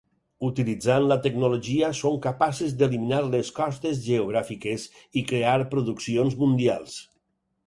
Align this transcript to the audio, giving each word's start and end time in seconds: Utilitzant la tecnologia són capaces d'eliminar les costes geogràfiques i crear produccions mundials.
Utilitzant 0.45 1.03
la 1.09 1.17
tecnologia 1.25 1.91
són 1.99 2.17
capaces 2.23 2.73
d'eliminar 2.79 3.19
les 3.35 3.53
costes 3.59 4.01
geogràfiques 4.07 4.87
i 5.23 5.25
crear 5.35 5.55
produccions 5.77 6.41
mundials. 6.43 6.99